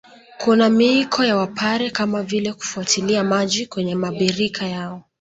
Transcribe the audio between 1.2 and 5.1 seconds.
ya Wapare kama vile kufuatilia maji kwenye mabirika yao